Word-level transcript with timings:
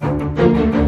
thank 0.00 0.76
you. 0.76 0.87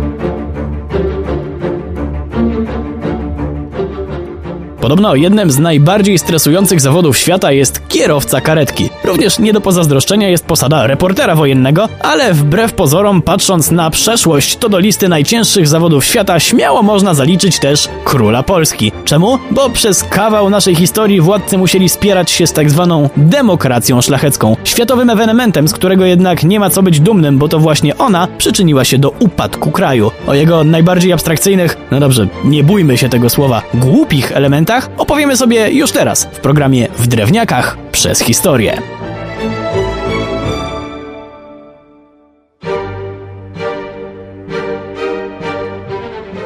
Podobno 4.81 5.15
jednym 5.15 5.51
z 5.51 5.59
najbardziej 5.59 6.19
stresujących 6.19 6.81
zawodów 6.81 7.19
świata 7.19 7.53
jest 7.53 7.89
kierowca 7.89 8.41
karetki. 8.41 8.91
Również 9.05 9.39
nie 9.39 9.53
do 9.53 9.61
pozazdroszczenia 9.61 10.29
jest 10.29 10.47
posada 10.47 10.87
reportera 10.87 11.35
wojennego, 11.35 11.89
ale 12.01 12.35
wbrew 12.35 12.73
pozorom, 12.73 13.23
patrząc 13.23 13.71
na 13.71 13.91
przeszłość, 13.91 14.57
to 14.57 14.69
do 14.69 14.79
listy 14.79 15.09
najcięższych 15.09 15.69
zawodów 15.69 16.05
świata 16.05 16.41
śmiało 16.41 16.83
można 16.83 17.15
zaliczyć 17.15 17.59
też 17.59 17.89
króla 18.05 18.43
Polski. 18.43 18.93
Czemu? 19.05 19.39
Bo 19.51 19.71
przez 19.71 20.05
kawał 20.05 20.51
naszej 20.51 20.75
historii 20.75 21.21
władcy 21.21 21.59
musieli 21.59 21.89
spierać 21.89 22.31
się 22.31 22.47
z 22.47 22.53
tak 22.53 22.71
zwaną 22.71 23.09
demokracją 23.17 24.03
szlachecką. 24.03 24.57
Światowym 24.65 25.11
ewenementem, 25.11 25.69
z 25.69 25.73
którego 25.73 26.05
jednak 26.05 26.45
nie 26.45 26.61
ma 26.61 26.71
co 26.71 26.83
być 26.83 27.01
dumnym, 27.01 27.39
bo 27.39 27.49
to 27.49 27.59
właśnie 27.59 27.99
ona 27.99 28.29
przyczyniła 28.39 28.85
się 28.85 28.99
do 28.99 29.11
upadku 29.11 29.71
kraju. 29.71 30.11
O 30.27 30.35
jego 30.35 30.65
najbardziej 30.65 31.13
abstrakcyjnych, 31.13 31.77
no 31.91 32.01
dobrze, 32.01 32.29
nie 32.45 32.65
bójmy 32.65 32.99
się 32.99 33.09
tego 33.09 33.31
słowa, 33.31 33.63
głupich 33.75 34.33
elementach 34.33 34.70
opowiemy 34.99 35.37
sobie 35.37 35.71
już 35.71 35.93
teraz 35.93 36.25
w 36.33 36.41
programie 36.41 36.89
W 36.97 37.07
Drewniakach 37.07 37.77
przez 37.93 38.21
historię. 38.21 39.00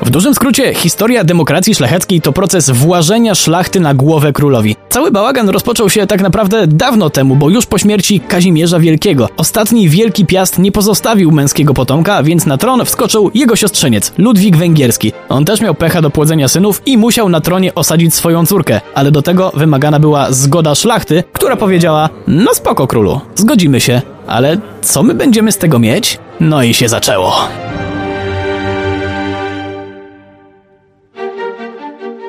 W 0.05 0.11
dużym 0.11 0.35
skrócie, 0.35 0.75
historia 0.75 1.25
demokracji 1.25 1.75
szlacheckiej 1.75 2.21
to 2.21 2.33
proces 2.33 2.71
włażenia 2.71 3.35
szlachty 3.35 3.81
na 3.81 3.95
głowę 3.95 4.33
królowi. 4.33 4.77
Cały 4.89 5.11
bałagan 5.11 5.49
rozpoczął 5.49 5.91
się 5.91 6.07
tak 6.07 6.23
naprawdę 6.23 6.67
dawno 6.67 7.11
temu, 7.11 7.37
bo 7.37 7.51
już 7.51 7.67
po 7.67 7.79
śmierci 7.79 8.21
Kazimierza 8.21 8.79
Wielkiego. 8.79 9.29
Ostatni 9.37 9.89
wielki 9.89 10.27
piast 10.27 10.59
nie 10.59 10.73
pozostawił 10.73 11.31
męskiego 11.31 11.75
potomka, 11.75 12.23
więc 12.23 12.47
na 12.47 12.59
tron 12.59 12.85
wskoczył 12.85 13.31
jego 13.35 13.57
siostrzeniec, 13.57 14.13
Ludwik 14.19 14.57
Węgierski. 14.57 15.13
On 15.29 15.45
też 15.45 15.61
miał 15.61 15.75
pecha 15.75 16.03
do 16.03 16.11
płodzenia 16.11 16.49
synów 16.49 16.83
i 16.87 16.99
musiał 16.99 17.29
na 17.29 17.41
tronie 17.41 17.75
osadzić 17.75 18.15
swoją 18.15 18.47
córkę, 18.47 18.81
ale 18.95 19.11
do 19.11 19.23
tego 19.23 19.53
wymagana 19.55 20.01
była 20.01 20.33
zgoda 20.33 20.75
szlachty, 20.75 21.25
która 21.33 21.57
powiedziała: 21.57 22.09
No 22.27 22.55
spoko 22.55 22.87
królu, 22.87 23.21
zgodzimy 23.35 23.81
się, 23.81 24.03
ale 24.27 24.59
co 24.83 25.03
my 25.03 25.15
będziemy 25.15 25.53
z 25.53 25.59
tego 25.59 25.79
mieć? 25.79 26.19
No 26.41 26.63
i 26.63 26.75
się 26.75 26.89
zaczęło. 26.89 27.49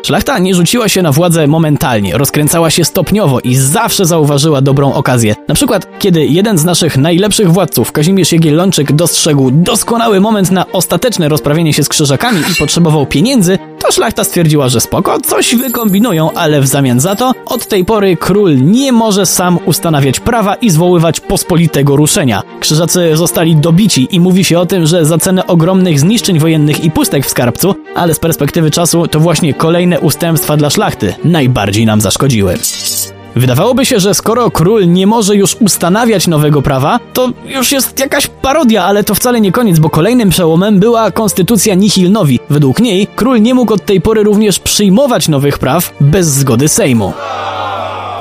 Szlachta 0.06 0.40
nie 0.40 0.56
rzuciła 0.56 0.90
się 0.90 1.02
na 1.02 1.12
władzę 1.12 1.48
momentalnie, 1.48 2.18
rozkręcała 2.18 2.70
się 2.70 2.86
stopniowo 2.86 3.40
i 3.40 3.56
zawsze 3.56 4.06
zauważyła 4.06 4.62
dobrą 4.62 4.94
okazję. 4.94 5.36
Na 5.48 5.56
przykład, 5.56 6.00
kiedy 6.00 6.26
jeden 6.26 6.58
z 6.58 6.66
naszych 6.66 6.98
najlepszych 6.98 7.52
władców, 7.52 7.92
Kazimierz 7.92 8.32
Jagiellończyk, 8.32 8.92
dostrzegł 8.92 9.52
doskonały 9.52 10.20
moment 10.20 10.52
na 10.52 10.72
ostateczne 10.72 11.30
rozprawienie 11.30 11.74
się 11.74 11.84
z 11.84 11.90
krzyżakami 11.90 12.40
i 12.52 12.56
potrzebował 12.56 13.06
pieniędzy, 13.06 13.58
to 13.86 13.92
szlachta 13.92 14.24
stwierdziła, 14.24 14.70
że 14.70 14.82
spoko, 14.82 15.20
coś 15.20 15.56
wykombinują, 15.56 16.32
ale 16.32 16.62
w 16.62 16.68
zamian 16.68 17.00
za 17.00 17.16
to 17.16 17.32
od 17.46 17.68
tej 17.68 17.86
pory 17.86 18.18
król 18.18 18.58
nie 18.62 18.92
może 18.92 19.26
sam 19.26 19.60
ustanawiać 19.66 20.20
prawa 20.20 20.56
i 20.56 20.70
zwoływać 20.70 21.20
pospolitego 21.20 21.96
ruszenia. 21.96 22.44
Krzyżacy 22.60 23.18
zostali 23.18 23.56
dobici 23.56 24.08
i 24.12 24.20
mówi 24.20 24.44
się 24.44 24.60
o 24.60 24.66
tym, 24.66 24.86
że 24.86 25.06
za 25.06 25.18
cenę 25.18 25.48
ogromnych 25.48 26.00
zniszczeń 26.00 26.40
wojennych 26.40 26.84
i 26.84 26.92
pustek 26.92 27.26
w 27.26 27.30
skarbcu, 27.30 27.76
ale 27.96 28.14
z 28.14 28.20
perspektywy 28.20 28.72
czasu 28.72 29.08
to 29.08 29.20
właśnie 29.20 29.54
kolejne 29.54 30.00
ustępstwa 30.00 30.58
dla 30.58 30.70
szlachty 30.70 31.14
najbardziej 31.24 31.86
nam 31.86 32.02
zaszkodziły. 32.02 32.58
Wydawałoby 33.36 33.86
się, 33.86 34.00
że 34.00 34.14
skoro 34.14 34.52
król 34.52 34.92
nie 34.92 35.08
może 35.08 35.36
już 35.36 35.56
ustanawiać 35.56 36.28
nowego 36.28 36.62
prawa, 36.62 37.00
to 37.14 37.30
już 37.46 37.72
jest 37.72 38.00
jakaś 38.00 38.28
parodia, 38.28 38.84
ale 38.84 39.04
to 39.04 39.16
wcale 39.16 39.42
nie 39.42 39.52
koniec, 39.52 39.80
bo 39.80 39.90
kolejnym 39.90 40.30
przełomem 40.30 40.80
była 40.80 41.12
konstytucja 41.12 41.76
Nihil 41.76 42.12
Novi. 42.12 42.40
Według 42.50 42.80
niej 42.80 43.08
król 43.16 43.42
nie 43.42 43.54
mógł 43.54 43.74
od 43.74 43.86
tej 43.86 44.02
pory 44.02 44.24
również 44.24 44.60
przyjmować 44.60 45.28
nowych 45.28 45.60
praw 45.60 45.94
bez 46.02 46.28
zgody 46.28 46.68
Sejmu. 46.68 47.14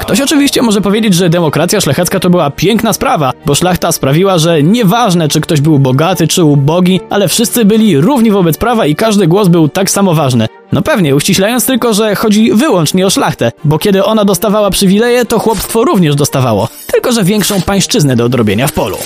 Ktoś 0.05 0.21
oczywiście 0.21 0.63
może 0.63 0.81
powiedzieć, 0.81 1.15
że 1.15 1.31
demokracja 1.31 1.81
szlachecka 1.81 2.21
to 2.21 2.31
była 2.31 2.51
piękna 2.51 2.93
sprawa, 2.93 3.33
bo 3.47 3.55
szlachta 3.55 3.93
sprawiła, 3.93 4.39
że 4.39 4.63
nieważne 4.63 5.29
czy 5.29 5.41
ktoś 5.41 5.61
był 5.61 5.79
bogaty 5.79 6.29
czy 6.29 6.45
ubogi, 6.45 7.01
ale 7.11 7.29
wszyscy 7.29 7.65
byli 7.65 8.01
równi 8.01 8.31
wobec 8.31 8.59
prawa 8.59 8.87
i 8.87 8.95
każdy 8.95 9.27
głos 9.27 9.49
był 9.49 9.69
tak 9.69 9.91
samo 9.91 10.15
ważny. 10.15 10.47
No 10.73 10.83
pewnie, 10.83 11.17
uściślając 11.17 11.67
tylko, 11.67 11.95
że 11.95 12.15
chodzi 12.15 12.53
wyłącznie 12.53 13.07
o 13.07 13.11
szlachtę, 13.11 13.53
bo 13.65 13.79
kiedy 13.79 14.05
ona 14.05 14.25
dostawała 14.25 14.71
przywileje, 14.71 15.25
to 15.25 15.39
chłopstwo 15.39 15.85
również 15.85 16.17
dostawało, 16.17 16.69
tylko 16.93 17.13
że 17.13 17.25
większą 17.25 17.63
pańszczyznę 17.63 18.17
do 18.17 18.25
odrobienia 18.25 18.67
w 18.67 18.73
polu. 18.73 18.97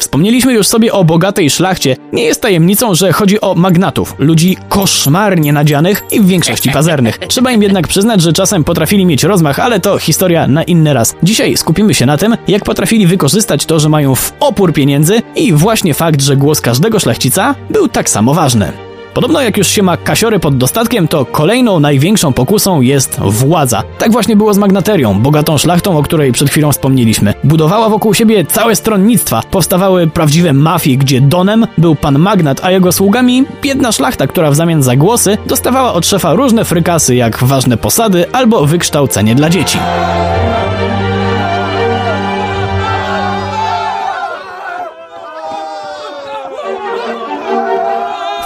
Wspomnieliśmy 0.00 0.52
już 0.52 0.66
sobie 0.66 0.92
o 0.92 1.04
bogatej 1.04 1.50
szlachcie. 1.50 1.96
Nie 2.12 2.22
jest 2.22 2.42
tajemnicą, 2.42 2.94
że 2.94 3.12
chodzi 3.12 3.40
o 3.40 3.54
magnatów, 3.54 4.14
ludzi 4.18 4.56
koszmarnie 4.68 5.52
nadzianych 5.52 6.04
i 6.12 6.20
w 6.20 6.26
większości 6.26 6.70
pazernych. 6.70 7.18
Trzeba 7.18 7.52
im 7.52 7.62
jednak 7.62 7.88
przyznać, 7.88 8.22
że 8.22 8.32
czasem 8.32 8.64
potrafili 8.64 9.06
mieć 9.06 9.24
rozmach, 9.24 9.58
ale 9.58 9.80
to 9.80 9.98
historia 9.98 10.46
na 10.46 10.62
inny 10.62 10.94
raz. 10.94 11.16
Dzisiaj 11.22 11.56
skupimy 11.56 11.94
się 11.94 12.06
na 12.06 12.16
tym, 12.16 12.36
jak 12.48 12.64
potrafili 12.64 13.06
wykorzystać 13.06 13.66
to, 13.66 13.80
że 13.80 13.88
mają 13.88 14.14
w 14.14 14.32
opór 14.40 14.72
pieniędzy 14.72 15.22
i 15.36 15.52
właśnie 15.52 15.94
fakt, 15.94 16.22
że 16.22 16.36
głos 16.36 16.60
każdego 16.60 17.00
szlachcica 17.00 17.54
był 17.70 17.88
tak 17.88 18.10
samo 18.10 18.34
ważny. 18.34 18.89
Podobno 19.14 19.40
jak 19.40 19.56
już 19.56 19.66
się 19.66 19.82
ma 19.82 19.96
kasiory 19.96 20.38
pod 20.38 20.56
dostatkiem, 20.56 21.08
to 21.08 21.24
kolejną 21.24 21.80
największą 21.80 22.32
pokusą 22.32 22.80
jest 22.80 23.20
władza. 23.20 23.82
Tak 23.98 24.12
właśnie 24.12 24.36
było 24.36 24.54
z 24.54 24.58
magnaterią, 24.58 25.20
bogatą 25.20 25.58
szlachtą, 25.58 25.98
o 25.98 26.02
której 26.02 26.32
przed 26.32 26.50
chwilą 26.50 26.72
wspomnieliśmy. 26.72 27.34
Budowała 27.44 27.88
wokół 27.88 28.14
siebie 28.14 28.44
całe 28.44 28.76
stronnictwa. 28.76 29.42
Powstawały 29.50 30.06
prawdziwe 30.06 30.52
mafie, 30.52 30.96
gdzie 30.96 31.20
donem 31.20 31.66
był 31.78 31.94
pan 31.94 32.18
magnat, 32.18 32.60
a 32.64 32.70
jego 32.70 32.92
sługami 32.92 33.44
biedna 33.62 33.92
szlachta, 33.92 34.26
która 34.26 34.50
w 34.50 34.54
zamian 34.54 34.82
za 34.82 34.96
głosy 34.96 35.38
dostawała 35.46 35.92
od 35.92 36.06
szefa 36.06 36.34
różne 36.34 36.64
frykasy, 36.64 37.14
jak 37.14 37.44
ważne 37.44 37.76
posady 37.76 38.32
albo 38.32 38.66
wykształcenie 38.66 39.34
dla 39.34 39.50
dzieci. 39.50 39.78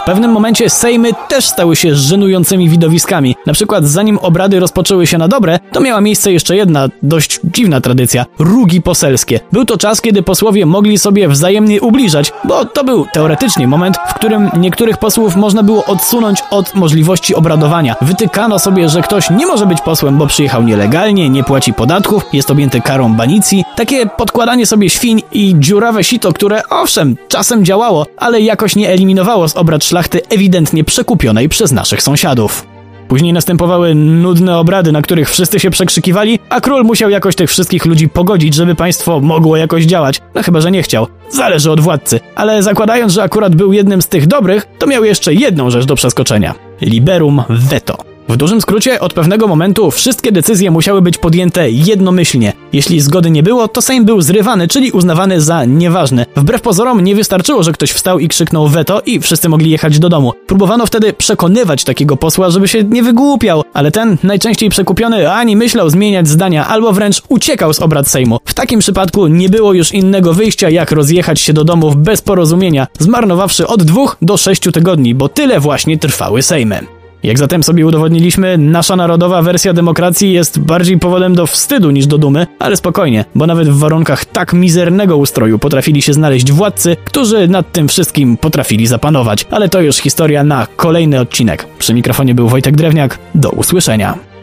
W 0.05 0.07
pewnym 0.07 0.33
momencie 0.33 0.71
sejmy 0.71 1.11
też 1.29 1.47
stały 1.47 1.77
się 1.77 1.95
żenującymi 1.95 2.69
widowiskami. 2.69 3.37
Na 3.47 3.53
przykład 3.53 3.85
zanim 3.85 4.19
obrady 4.19 4.61
rozpoczęły 4.61 5.07
się 5.07 5.19
na 5.19 5.29
dobre, 5.29 5.59
to 5.73 5.81
miała 5.81 6.01
miejsce 6.01 6.33
jeszcze 6.33 6.57
jedna 6.57 6.89
dość 7.03 7.41
dziwna 7.45 7.81
tradycja 7.81 8.25
rugi 8.39 8.83
poselskie. 8.83 9.41
Był 9.53 9.65
to 9.65 9.79
czas, 9.79 10.01
kiedy 10.01 10.23
posłowie 10.23 10.67
mogli 10.67 10.99
sobie 10.99 11.29
wzajemnie 11.29 11.81
ubliżać, 11.81 12.33
bo 12.45 12.65
to 12.65 12.85
był 12.85 13.07
teoretycznie 13.13 13.69
moment, 13.69 13.97
w 14.09 14.15
którym 14.15 14.51
niektórych 14.57 14.99
posłów 14.99 15.37
można 15.37 15.63
było 15.63 15.85
odsunąć 15.85 16.39
od 16.51 16.75
możliwości 16.75 17.35
obradowania. 17.35 17.97
Wytykano 18.01 18.59
sobie, 18.59 18.89
że 18.89 19.03
ktoś 19.03 19.31
nie 19.31 19.47
może 19.47 19.67
być 19.67 19.81
posłem, 19.81 20.19
bo 20.19 20.27
przyjechał 20.27 20.63
nielegalnie, 20.63 21.31
nie 21.31 21.45
płaci 21.45 21.73
podatków, 21.73 22.23
jest 22.33 22.51
objęty 22.51 22.81
karą 22.81 23.15
banicji. 23.15 23.65
Takie 23.77 24.07
podkładanie 24.07 24.67
sobie 24.67 24.91
świń 24.91 25.23
i 25.33 25.55
dziurawe 25.59 26.05
sito, 26.05 26.33
które 26.33 26.63
owszem, 26.71 27.17
czasem 27.29 27.65
działało, 27.65 28.07
ale 28.17 28.41
jakoś 28.41 28.77
nie 28.77 28.91
eliminowało 28.91 29.49
z 29.49 29.57
obrad 29.57 29.85
szlachty 29.95 30.21
ewidentnie 30.31 30.85
przekupionej 30.85 31.49
przez 31.49 31.73
naszych 31.73 32.03
sąsiadów. 32.03 32.67
Później 33.09 33.33
następowały 33.33 33.95
nudne 33.95 34.59
obrady, 34.59 34.93
na 34.93 35.03
których 35.03 35.31
wszyscy 35.31 35.61
się 35.61 35.71
przekrzykiwali, 35.71 36.39
a 36.49 36.61
król 36.61 36.85
musiał 36.85 37.11
jakoś 37.11 37.35
tych 37.35 37.51
wszystkich 37.51 37.85
ludzi 37.85 38.09
pogodzić, 38.09 38.55
żeby 38.55 38.75
państwo 38.75 39.21
mogło 39.21 39.57
jakoś 39.57 39.85
działać. 39.85 40.21
No 40.35 40.43
chyba, 40.43 40.61
że 40.61 40.71
nie 40.71 40.83
chciał. 40.83 41.07
Zależy 41.31 41.71
od 41.71 41.81
władcy. 41.81 42.21
Ale 42.35 42.63
zakładając, 42.63 43.13
że 43.13 43.23
akurat 43.23 43.55
był 43.55 43.73
jednym 43.73 44.03
z 44.03 44.07
tych 44.07 44.27
dobrych, 44.27 44.67
to 44.79 44.87
miał 44.87 45.05
jeszcze 45.05 45.35
jedną 45.35 45.71
rzecz 45.71 45.85
do 45.85 45.95
przeskoczenia. 45.95 46.55
Liberum 46.81 47.43
veto. 47.49 48.14
W 48.29 48.37
dużym 48.37 48.61
skrócie, 48.61 49.01
od 49.01 49.13
pewnego 49.13 49.49
momentu 49.49 49.91
wszystkie 49.91 50.33
decyzje 50.33 50.71
musiały 50.71 51.03
być 51.03 51.19
podjęte 51.19 51.71
jednomyślnie. 51.71 52.53
Jeśli 52.73 53.01
zgody 53.01 53.31
nie 53.31 53.43
było, 53.43 53.69
to 53.69 53.83
Sejm 53.83 54.05
był 54.05 54.21
zrywany, 54.21 54.69
czyli 54.69 54.91
uznawany 54.91 55.41
za 55.41 55.65
nieważny. 55.65 56.27
Wbrew 56.37 56.63
pozorom 56.63 57.01
nie 57.01 57.15
wystarczyło, 57.15 57.63
że 57.63 57.73
ktoś 57.73 57.91
wstał 57.91 58.19
i 58.19 58.29
krzyknął 58.29 58.69
veto 58.69 59.03
i 59.07 59.21
wszyscy 59.21 59.49
mogli 59.49 59.71
jechać 59.71 59.99
do 59.99 60.09
domu. 60.09 60.33
Próbowano 60.47 60.87
wtedy 60.87 61.13
przekonywać 61.13 61.85
takiego 61.85 62.17
posła, 62.17 62.51
żeby 62.51 62.69
się 62.69 62.85
nie 62.85 63.03
wygłupiał, 63.03 63.63
ale 63.73 63.91
ten, 63.91 64.17
najczęściej 64.23 64.71
przekupiony, 64.71 65.33
ani 65.33 65.57
myślał 65.57 65.91
zmieniać 65.91 66.29
zdania, 66.29 66.67
albo 66.67 66.93
wręcz 66.93 67.23
uciekał 67.29 67.75
z 67.75 67.81
obrad 67.81 68.09
Sejmu. 68.09 68.39
W 68.45 68.55
takim 68.55 68.81
przypadku 68.81 69.27
nie 69.27 69.49
było 69.49 69.73
już 69.73 69.93
innego 69.93 70.35
wyjścia, 70.35 70.71
jak 70.71 70.93
rozjechać 70.93 71.41
się 71.41 71.53
do 71.53 71.65
domów 71.65 71.97
bez 71.97 72.23
porozumienia, 72.23 72.87
zmarnowawszy 72.99 73.67
od 73.67 73.83
dwóch 73.83 74.17
do 74.23 74.37
sześciu 74.37 74.73
tygodni, 74.73 75.15
bo 75.15 75.29
tyle 75.29 75.61
właśnie 75.61 75.99
trwały 75.99 76.43
Sejmy. 76.43 76.94
Jak 77.25 77.39
zatem 77.39 77.63
sobie 77.63 77.87
udowodniliśmy, 77.87 78.59
nasza 78.59 78.97
narodowa 78.97 79.43
wersja 79.43 79.73
demokracji 79.73 80.33
jest 80.33 80.61
bardziej 80.61 80.99
powodem 80.99 81.35
do 81.35 81.47
wstydu 81.47 81.91
niż 81.91 82.07
do 82.07 82.19
dumy, 82.19 82.47
ale 82.59 82.77
spokojnie, 82.77 83.25
bo 83.35 83.47
nawet 83.47 83.69
w 83.69 83.79
warunkach 83.79 84.25
tak 84.25 84.53
mizernego 84.53 85.17
ustroju 85.17 85.59
potrafili 85.59 86.03
się 86.03 86.13
znaleźć 86.13 86.53
władcy, 86.53 86.97
którzy 87.05 87.49
nad 87.49 87.73
tym 87.73 87.89
wszystkim 87.89 88.37
potrafili 88.37 88.87
zapanować. 88.87 89.47
Ale 89.51 89.69
to 89.69 89.81
już 89.81 89.97
historia 89.97 90.45
na 90.45 90.67
kolejny 90.77 91.21
odcinek. 91.21 91.67
Przy 91.79 91.95
mikrofonie 91.95 92.35
był 92.35 92.49
Wojtek 92.49 92.77
Drewniak. 92.77 93.19
Do 93.35 93.51
usłyszenia. 93.51 94.34